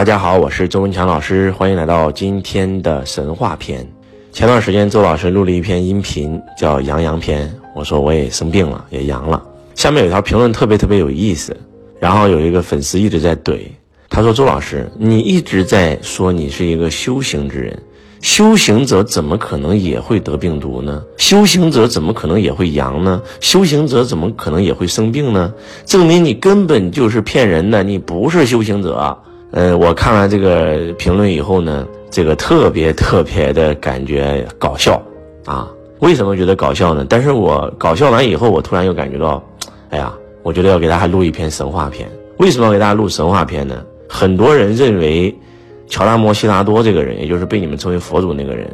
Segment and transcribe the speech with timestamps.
[0.00, 3.86] 大家好，我是周文强老师，欢迎来到今天的神话篇。
[4.32, 7.46] 前段时间周老师录了一篇音频，叫《阳阳篇》，
[7.76, 9.42] 我说我也生病了，也阳了。
[9.74, 11.54] 下面有条评论特别特别有意思，
[11.98, 13.58] 然后有一个粉丝一直在怼，
[14.08, 17.78] 他说：“周老师，你一直在说你是一个修行之人，
[18.22, 21.02] 修行者怎么可能也会得病毒呢？
[21.18, 23.20] 修行者怎么可能也会阳呢？
[23.40, 25.52] 修行者怎么可能也会生病呢？
[25.84, 29.14] 证明你根本就是骗人的，你不是修行者。”
[29.52, 35.02] 呃，我看完这个评论以后呢，这个特别特别的感觉搞笑
[35.44, 35.68] 啊！
[35.98, 37.04] 为什么觉得搞笑呢？
[37.08, 39.42] 但是我搞笑完以后，我突然又感觉到，
[39.90, 40.12] 哎呀，
[40.44, 42.08] 我觉得要给大家录一篇神话片。
[42.38, 43.82] 为什么要给大家录神话片呢？
[44.08, 45.36] 很多人认为，
[45.88, 48.70] 乔达摩悉达多这个人，也就是被你们称为佛祖那个人，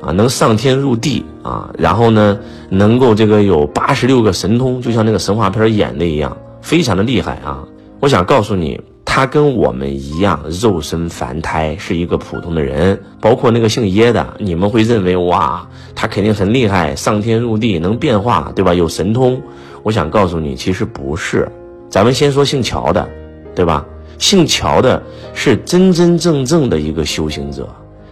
[0.00, 2.36] 啊，能上天入地啊，然后呢，
[2.68, 7.62] 能够这个有八十六个神通，就像那个神话片演的一样，非常的厉害啊！
[8.00, 8.80] 我想告诉你。
[9.18, 13.02] 他跟我们一样，肉身凡胎，是一个普通的人。
[13.20, 18.72] 包括那个姓耶的，你们会认为哇，他肯定很厉害，上天入地，能变化，对吧？
[18.74, 19.42] 有神通。
[19.82, 21.50] 我想告诉你，其实不是。
[21.90, 23.08] 咱们先说姓乔的，
[23.56, 23.84] 对吧？
[24.18, 25.02] 姓乔的
[25.34, 27.68] 是真真正正的一个修行者。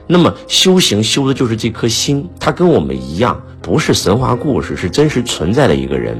[0.08, 2.28] 那么修行修的就是这颗心。
[2.40, 6.18] 他跟我们一样，不是神话故事，是真实存在的一个人。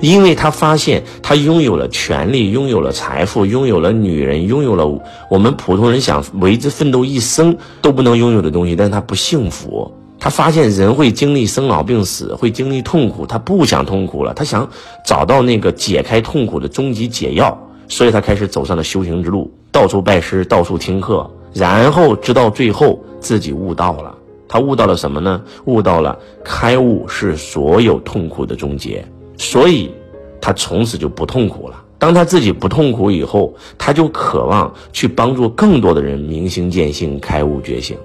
[0.00, 4.86] 因为他发现他拥有了权利，拥有了财富，拥有了女人，拥有了
[5.30, 9.92] 我们普通人想为之奋斗一生都不能拥有的东西，但是他不幸福。
[10.18, 14.68] 他发现人会经历生老病死，会经历痛苦，他不想痛苦了，他想
[15.06, 24.14] 找到那个解开痛苦的终极解药，所以他开始走上了修行之路，到处拜师，到处听课，然后直到最后自己悟到了。
[24.46, 25.40] 他悟到了什么呢？
[25.64, 29.04] 悟到了开悟是所有痛苦的终结。
[29.40, 29.90] 所以，
[30.38, 31.82] 他从此就不痛苦了。
[31.98, 37.96] 当他自己不痛苦以后，他就渴望去帮助更多的人明心见性、开悟觉醒。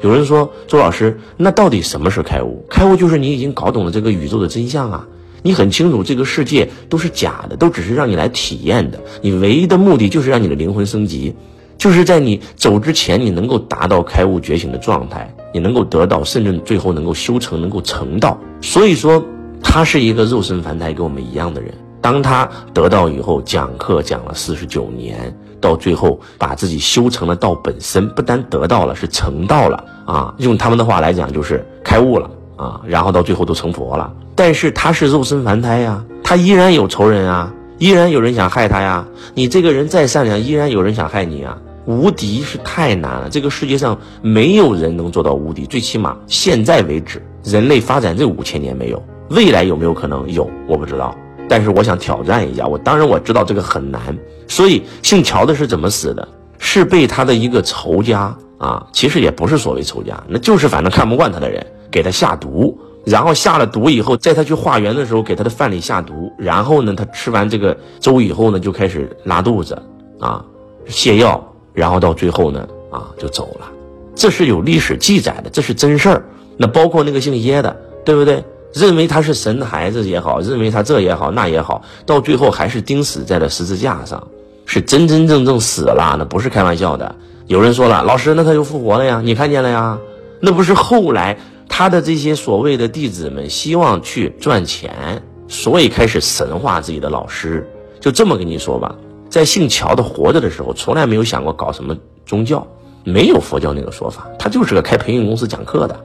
[0.00, 2.64] 有人说：“周老师，那到底什么是开悟？
[2.70, 5.06] 开悟就是你已经搞懂了这个宇宙的真相啊！
[5.42, 8.98] 你很清楚这个世界都是假的，都只是让你来体验的。
[9.20, 11.34] 你唯一的目的就是让你的灵魂升级，
[11.76, 18.40] 就是在你走之前，你能够达到开悟觉醒的状态，你能够得到，甚至最后能够修成，能够成道。
[18.62, 19.22] 所以说。”
[19.62, 21.72] 他是一个肉身凡胎，跟我们一样的人。
[22.00, 30.34] 当他得到以后，讲课讲了四十九年，到最后把自己修成了道本身，不但得到了，是成道了啊！
[30.38, 32.80] 用他们的话来讲，就是开悟了啊！
[32.86, 34.12] 然后到最后都成佛了。
[34.36, 39.04] 但是他是肉身凡胎呀，他依然有仇人啊，依然有人想害他呀。
[39.34, 41.58] 你这个人再善良，依然有人想害你啊！
[41.84, 49.02] 无敌是太难了，这个世界上没有人能做到无敌，最起码现在为止，人类发展这五千年没有。
[49.30, 50.48] 未来有没有可能有？
[50.66, 51.16] 我不知道，
[51.48, 52.66] 但是我想挑战一下。
[52.66, 54.00] 我当然我知道这个很难，
[54.46, 56.26] 所以姓乔的是怎么死的？
[56.58, 69.80] 是被他的一个仇家啊，其实也不是所谓仇家，那就是反正看不惯他的人给他下毒，然后下了毒以后，在他去化缘的时候给他的饭里下毒，然后呢，他吃完这个粥以后呢，就开始拉肚子
[70.18, 70.44] 啊，
[70.88, 71.40] 泻药，
[71.72, 73.70] 然后到最后呢啊就走了，
[74.16, 76.24] 这是有历史记载的，这是真事儿。
[76.56, 78.42] 那包括那个姓耶的，对不对？
[78.74, 84.28] 认为他是神的孩子也好，认为他这也好那也好，到最后还是钉死在了十字架上，
[84.66, 87.14] 是真真正正死了，那不是开玩笑的。
[87.46, 89.22] 有人说了，老师，那他就复活了呀？
[89.24, 89.98] 你看见了呀？
[90.40, 97.66] 那不是后来他的这些所谓的弟子们希望去赚钱，所以开始神化自己的老师。
[98.00, 98.94] 就这么跟你说吧，
[99.30, 101.96] 在姓乔的活着的时候，从来没有想过搞什么
[102.26, 102.64] 宗教，
[103.02, 105.98] 没有佛教那个说法，他就是个开培训公司讲课的。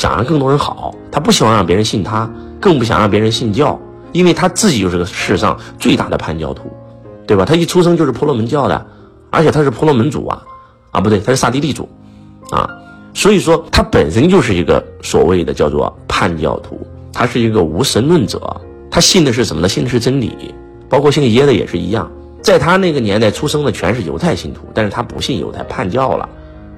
[0.00, 2.26] 想让更多人好，他不希望让别人信他，
[2.58, 3.78] 更不想让别人信教，
[4.12, 6.72] 因为他自己就是个世上最大的叛教徒，
[7.26, 7.44] 对吧？
[7.44, 8.86] 他一出生就是婆罗门教的，
[9.28, 10.42] 而且他是婆罗门主啊，
[10.90, 11.86] 啊不对，他是刹帝利主，
[12.50, 12.66] 啊，
[13.12, 16.80] 所以说他本身就是一个所谓的叫做叛教徒，
[17.12, 18.58] 他是一个无神论者，
[18.90, 19.68] 他信的是什么呢？
[19.68, 20.54] 信的是真理，
[20.88, 26.26] 包括姓耶的也是一样，在他那个年代出生的全是犹太信徒，但是他不信犹太，叛教了，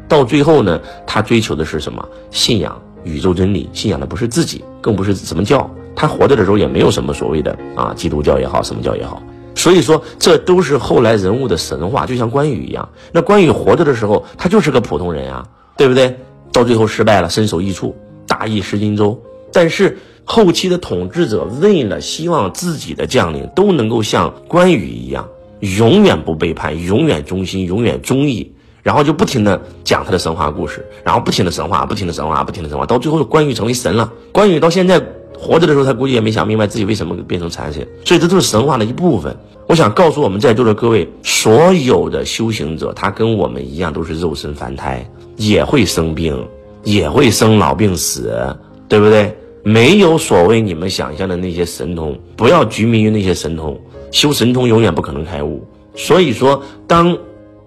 [0.09, 2.05] 到最后呢，他追求的是什么？
[2.33, 2.77] 信仰。
[3.05, 5.69] 宇宙真理信仰的不是自己，更不是什么教。
[5.95, 9.23] 他活着的时候也没有什么所谓的啊，基督教也好，什么教也好。
[9.55, 12.89] 所以说，这都是后来人物的神话，就像关羽一样。
[13.13, 15.47] 那关羽活着的时候，他就是个普通人啊，
[15.77, 16.17] 对不对？
[16.51, 17.95] 到最后失败了，身首异处，
[18.27, 19.21] 大意失荆州。
[19.53, 25.29] 但是后期的统治者为了希望自己的将领都能够像关羽一样，
[25.61, 28.55] 永远不背叛，永远忠心，永远忠义。
[28.83, 34.13] 然后就不停的讲他的神话故事，然后不停的神话，不停的神话，不停的神话，到最后关羽成为神了。
[34.33, 35.01] 关羽到现在
[35.39, 39.37] 活着的时候他估计也没想明白自己为什么变成残神，所以这都是神话的一部分。
[39.69, 46.47] 我想告诉我们在座的各位，所有的修行者，他跟我们一样都是肉身凡胎，也会生病，
[46.83, 48.57] 也会生老病死，
[48.89, 49.35] 对不对？
[49.65, 53.81] 没有所谓你们想象的那些神通，不要拘迷于那些神通，
[54.11, 55.65] 修神通永远不可能开悟。
[55.95, 57.17] 所以说，当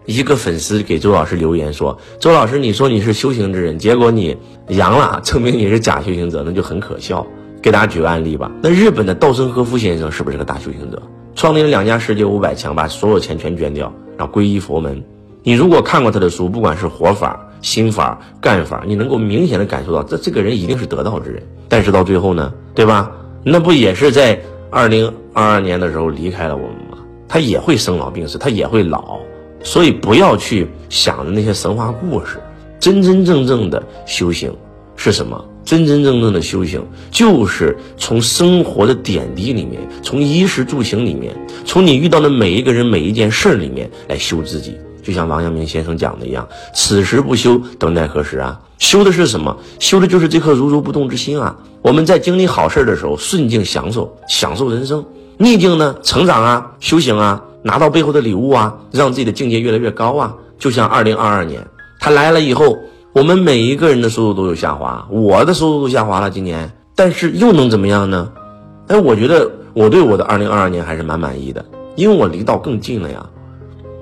[0.05, 4.37] 一个粉丝给周老师留言说：“周老师，你说你是修行之人，结果你
[4.69, 7.25] 阳了，证明你是假修行者，那就很可笑。”
[7.61, 8.51] 给大家举个案例吧。
[8.61, 11.01] 那日本的稻盛和夫先生是不是个大修行者？
[11.33, 15.03] 创立了两家世界五百强，把所有钱全捐掉，然后皈依佛门。
[15.41, 17.39] 你如果看过他的书，不管是活法。
[17.61, 21.41] 心法干法，你能够明显的感受到，这这个人一定是得道之人。
[21.67, 23.11] 但是到最后呢，对吧？
[23.43, 26.99] 那不也是在二零二二年的时候离开了我们吗？
[27.27, 29.17] 他也会生老病死，他也会老。
[29.65, 32.39] 所以不要去想着那些神话故事，
[32.79, 34.55] 真真正正的修行
[34.95, 35.43] 是什么？
[35.65, 41.35] 真真正正的修行就是从生活的点滴里面，从衣食住行里面，
[41.65, 44.77] 从你遇到的每一个人、每一件事里面来修自己。
[45.01, 48.59] 就像王阳明先生讲的一样，此时不修，等待何时啊？
[48.77, 49.55] 修的是什么？
[49.79, 51.55] 修的就是这颗如如不动之心啊！
[51.81, 55.03] 我们在经历好事的时候，顺境享受，享受人生；
[55.37, 60.35] 逆境呢，成长啊，修行啊，拿到背后的礼物啊，让自己的境界越来越高啊！
[60.59, 61.65] 就像二零二二年，
[61.99, 62.77] 他来了以后，
[63.11, 68.31] 我们每一个人的收入都有下滑，我的收入都下滑了，今年，但是又能怎么样呢？
[68.85, 71.65] 哎，我觉得我对我的二零二二年还是蛮满意的，
[71.95, 73.25] 因为我离道更近了呀。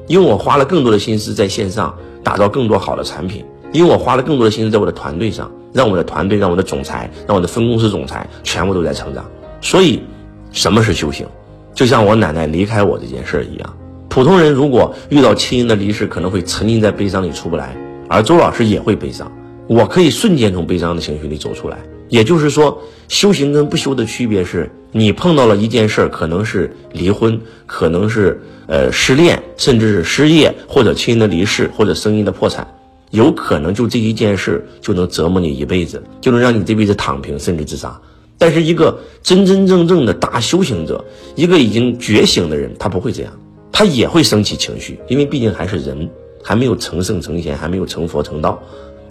[0.08, 9.24] 因为我花了更多的心思在线上打造更多好的产品，因为我花了更多的心思在我的团队上，让我的团队、让我的总裁、让我的分公司总裁全部都在成长。
[9.62, 10.04] 所以，
[10.52, 11.26] 什么是修行？
[11.74, 13.78] 就像我奶奶离开我这件事儿一样。
[14.10, 17.76] 普通人如果遇到亲人的离世，可能会沉浸在悲伤里出不来，
[18.08, 19.32] 而周老师也会悲伤。
[19.68, 21.80] 我可以瞬间从悲伤的情绪里走出来。
[22.10, 32.68] 也就是说，修行跟不修的区别是，你碰到了一件事儿，可能是离婚，可能是呃失恋，甚至是失业，或者亲人的离世，或者生意的破产，
[33.10, 38.00] 有可能就这一件事就能折磨你一辈子，就能让你这辈子躺平，甚至自杀。
[38.38, 41.04] 但是一个真真正正的大修行者，
[41.36, 43.32] 一个已经觉醒的人，他不会这样，
[43.72, 46.10] 他也会升起情绪，因为毕竟还是人，
[46.44, 48.62] 还没有成圣成贤，还没有成佛成道。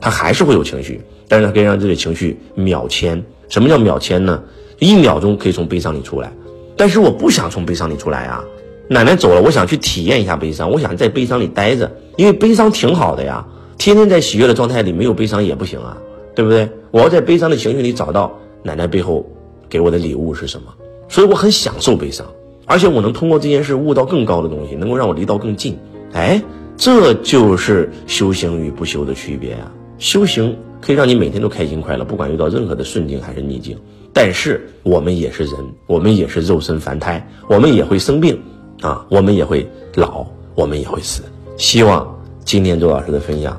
[0.00, 3.22] 他还是会有情绪，但是他可以让这些情绪秒迁。
[3.48, 4.42] 什么叫秒迁呢？
[4.80, 6.32] 一秒钟可以从悲伤里出来。
[6.76, 8.44] 但是我不想从悲伤里出来啊！
[8.88, 13.46] 奶奶走了，我想去体验一下悲伤，我想在悲伤里待着，因为悲伤挺好的呀。
[13.78, 15.96] 天天在喜悦的状态里，没有悲伤也不行啊，
[16.34, 16.68] 对不对？
[16.90, 19.26] 我要在悲伤的情绪里找到奶奶背后
[19.68, 20.72] 给我的礼物是什么，
[21.08, 22.26] 所以我很享受悲伤，
[22.66, 25.76] 而且我能通过这件事悟到更高的东西，能够让我离道更近。
[26.12, 26.42] 哎，
[26.76, 29.72] 这就是修行与不修的区别啊！
[29.98, 33.76] 修行可以让你每天都开心快乐，不管遇到任何的顺境还是逆境。
[34.12, 35.54] 但是我们也是人，
[35.86, 38.38] 我们也是肉身凡胎，我们也会生病
[38.82, 41.22] 啊，我们也会老，我们也会死。
[41.56, 42.06] 希望
[42.44, 43.58] 今天周老师的分享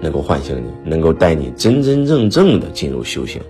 [0.00, 3.42] 能够唤醒你，能够带你真真正正的进入修行。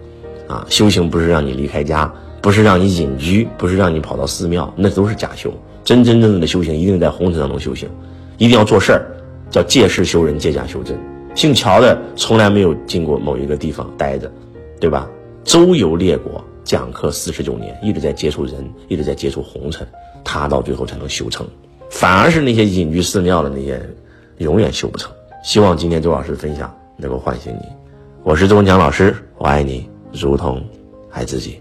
[0.51, 2.13] 啊，修行不是让你离开家，
[2.43, 5.53] 不是让你隐居，不是让你跑到寺庙，那都是假修。
[5.85, 7.89] 真真正正的修行，一定在红尘当中修行，
[8.37, 9.07] 一定要做事儿，
[9.49, 10.99] 叫借势修人，借假修真。
[11.37, 14.29] 姓乔的从来没有进过某一个地方待着，
[14.81, 15.09] 对吧？
[15.45, 19.87] 周游列国，讲课四十九年，一直在接触人，一直在接触红尘，
[20.25, 21.47] 他到最后才能修成。
[21.91, 23.97] 反而是那些隐居寺庙的那些人，
[24.39, 25.13] 永远修不成。
[25.45, 27.63] 希望今天周老师的分享能够唤醒你。
[28.23, 30.63] 我是周文强老师，我爱你如同
[31.11, 31.61] 爱自己。